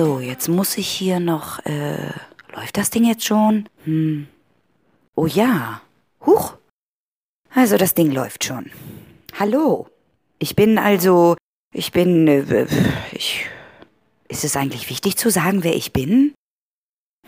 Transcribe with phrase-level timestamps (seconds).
[0.00, 2.12] So, jetzt muss ich hier noch, äh,
[2.60, 3.68] läuft das Ding jetzt schon?
[3.84, 4.28] Hm.
[5.14, 5.80] Oh ja.
[6.26, 6.58] Huch.
[7.54, 8.70] Also das Ding läuft schon.
[9.38, 9.88] Hallo.
[10.38, 11.36] Ich bin also,
[11.72, 12.66] ich bin, äh,
[13.12, 13.46] ich,
[14.28, 16.34] ist es eigentlich wichtig zu sagen, wer ich bin?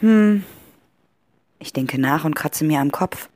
[0.00, 0.44] Hm.
[1.58, 3.30] Ich denke nach und kratze mir am Kopf.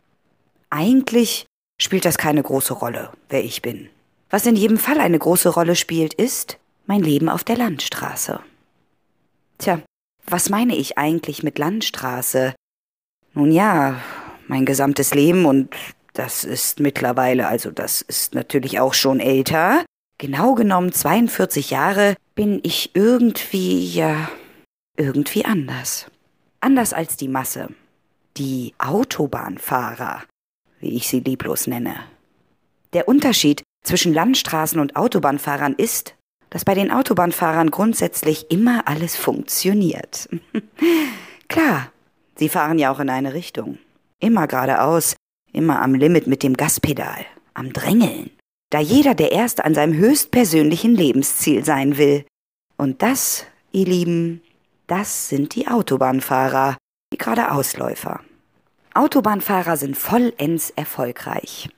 [0.69, 1.47] Eigentlich
[1.81, 3.89] spielt das keine große Rolle, wer ich bin.
[4.29, 8.41] Was in jedem Fall eine große Rolle spielt, ist mein Leben auf der Landstraße.
[9.59, 9.81] Tja,
[10.27, 12.55] was meine ich eigentlich mit Landstraße?
[13.35, 14.01] Nun ja,
[14.49, 15.75] mein gesamtes Leben und
[16.13, 19.85] das ist mittlerweile, also das ist natürlich auch schon älter.
[20.19, 24.31] Genau genommen 42 Jahre bin ich irgendwie, ja,
[24.97, 26.07] irgendwie anders.
[26.61, 27.69] Anders als die Masse.
[28.39, 30.23] Die Autobahnfahrer,
[30.81, 31.97] wie ich sie lieblos nenne.
[32.95, 36.15] Der Unterschied zwischen Landstraßen und Autobahnfahrern ist,
[36.51, 40.29] dass bei den Autobahnfahrern grundsätzlich immer alles funktioniert.
[41.49, 41.91] Klar,
[42.37, 43.79] sie fahren ja auch in eine Richtung.
[44.21, 45.17] Immer geradeaus,
[45.53, 47.25] immer am Limit mit dem Gaspedal,
[47.55, 48.31] am Drängeln.
[48.71, 52.25] Da jeder der Erste an seinem höchstpersönlichen Lebensziel sein will.
[52.77, 54.43] Und das, ihr Lieben,
[54.87, 56.77] das sind die Autobahnfahrer,
[57.13, 58.21] die geradeausläufer.
[58.95, 61.69] Autobahnfahrer sind vollends erfolgreich.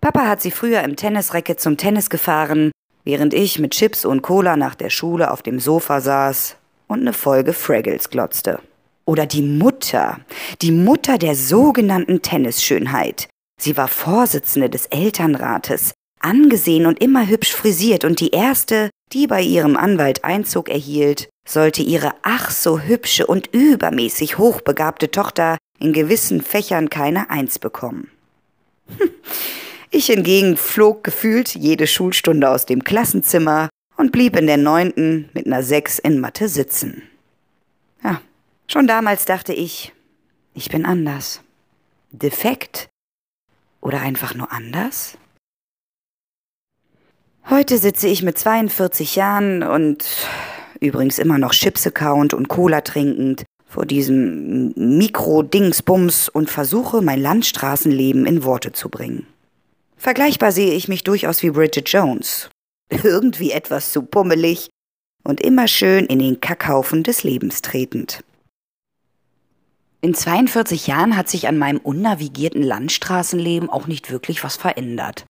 [0.00, 2.70] Papa hat sie früher im Tennisracket zum Tennis gefahren,
[3.04, 6.56] während ich mit Chips und Cola nach der Schule auf dem Sofa saß
[6.86, 8.60] und eine Folge Fraggles glotzte.
[9.04, 10.20] Oder die Mutter,
[10.62, 13.28] die Mutter der sogenannten Tennisschönheit.
[13.60, 19.42] Sie war Vorsitzende des Elternrates, angesehen und immer hübsch frisiert und die erste, die bei
[19.42, 26.42] ihrem Anwalt Einzug erhielt, sollte ihre ach so hübsche und übermäßig hochbegabte Tochter in gewissen
[26.42, 28.10] Fächern keine Eins bekommen.
[29.92, 35.46] Ich hingegen flog gefühlt jede Schulstunde aus dem Klassenzimmer und blieb in der neunten mit
[35.46, 37.02] einer Sechs in Mathe sitzen.
[38.04, 38.22] Ja,
[38.68, 39.92] schon damals dachte ich,
[40.54, 41.40] ich bin anders.
[42.12, 42.88] Defekt?
[43.80, 45.18] Oder einfach nur anders?
[47.48, 50.04] Heute sitze ich mit 42 Jahren und
[50.78, 58.44] übrigens immer noch Chips-Account und Cola trinkend vor diesem Mikro-Dingsbums und versuche, mein Landstraßenleben in
[58.44, 59.26] Worte zu bringen.
[60.00, 62.48] Vergleichbar sehe ich mich durchaus wie Bridget Jones.
[62.88, 64.70] Irgendwie etwas zu pummelig
[65.24, 68.24] und immer schön in den Kackhaufen des Lebens tretend.
[70.00, 75.26] In 42 Jahren hat sich an meinem unnavigierten Landstraßenleben auch nicht wirklich was verändert.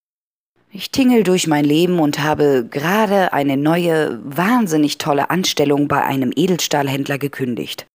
[0.70, 6.30] Ich tingel durch mein Leben und habe gerade eine neue, wahnsinnig tolle Anstellung bei einem
[6.32, 7.86] Edelstahlhändler gekündigt.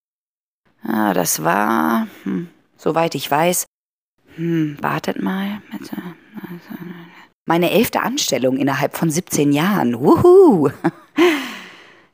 [0.83, 3.65] Ah, das war, hm, soweit ich weiß,
[4.35, 5.95] hm, wartet mal, bitte.
[7.45, 9.99] Meine elfte Anstellung innerhalb von 17 Jahren.
[9.99, 10.69] Wuhu!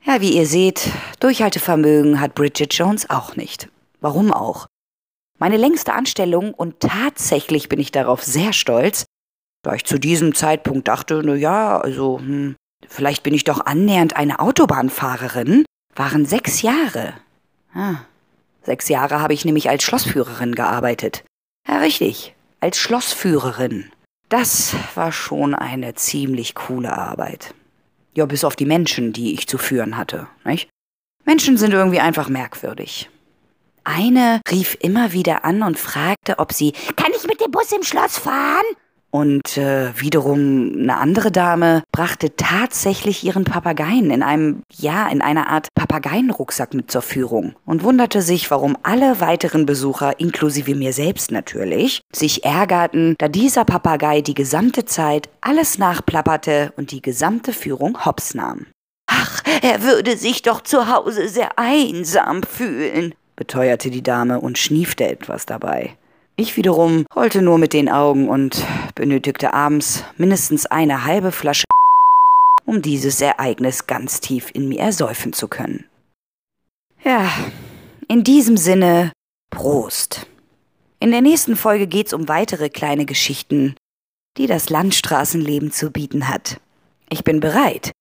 [0.04, 3.70] Ja, wie ihr seht, Durchhaltevermögen hat Bridget Jones auch nicht.
[4.00, 4.66] Warum auch?
[5.38, 9.06] Meine längste Anstellung und tatsächlich bin ich darauf sehr stolz,
[9.64, 12.56] da ich zu diesem Zeitpunkt dachte, na ja, also, hm,
[12.88, 15.66] vielleicht bin ich doch annähernd eine Autobahnfahrerin,
[15.96, 17.14] waren sechs Jahre.
[17.76, 17.98] Ah,
[18.64, 21.24] sechs Jahre habe ich nämlich als Schlossführerin gearbeitet.
[21.68, 23.92] Ja, richtig, als Schlossführerin.
[24.32, 27.54] Das war schon eine ziemlich coole Arbeit.
[28.16, 30.70] Ja, bis auf die Menschen, die ich zu führen hatte, nicht?
[31.26, 33.10] Menschen sind irgendwie einfach merkwürdig.
[33.84, 37.84] Eine rief immer wieder an und fragte, ob sie Kann ich mit dem Bus im
[37.84, 38.64] Schloss fahren?
[39.12, 45.50] Und äh, wiederum eine andere Dame brachte tatsächlich ihren Papageien in einem, ja, in einer
[45.50, 51.30] Art Papageienrucksack mit zur Führung und wunderte sich, warum alle weiteren Besucher, inklusive mir selbst
[51.32, 58.06] natürlich, sich ärgerten, da dieser Papagei die gesamte Zeit alles nachplapperte und die gesamte Führung
[58.06, 58.68] hops nahm.
[59.08, 65.06] Ach, er würde sich doch zu Hause sehr einsam fühlen, beteuerte die Dame und schniefte
[65.06, 65.98] etwas dabei.
[66.42, 68.66] Ich wiederum rollte nur mit den Augen und
[68.96, 71.66] benötigte abends mindestens eine halbe Flasche,
[72.66, 75.86] um dieses Ereignis ganz tief in mir ersäufen zu können.
[77.04, 77.32] Ja,
[78.08, 79.12] in diesem Sinne,
[79.52, 80.26] Prost.
[81.00, 83.76] In der nächsten Folge geht's um weitere kleine Geschichten,
[84.38, 86.60] die das Landstraßenleben zu bieten hat.
[87.12, 87.92] Ich bin bereit.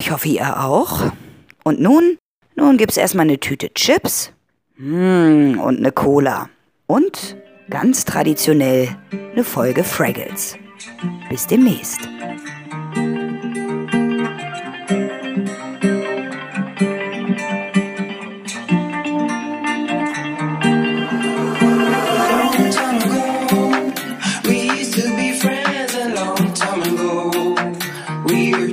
[0.00, 1.12] Ich hoffe, ihr auch.
[1.62, 2.18] Und nun?
[2.56, 4.32] Nun gibt's erstmal eine Tüte Chips
[4.76, 6.50] mm, und eine Cola.
[6.88, 7.36] Und
[7.70, 8.88] ganz traditionell
[9.32, 10.56] eine Folge Fraggles.
[11.28, 12.08] Bis demnächst.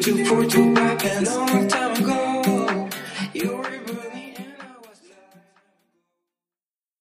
[0.04, 1.73] Too poor to buy pants.